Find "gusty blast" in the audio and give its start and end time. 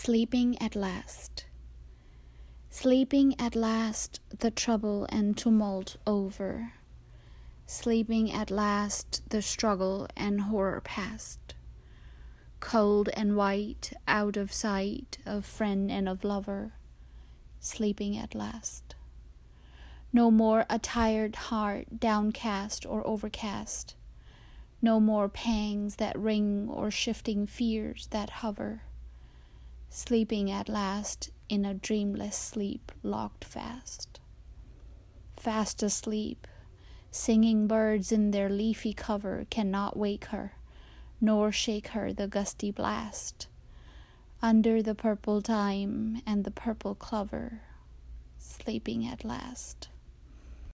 42.28-43.48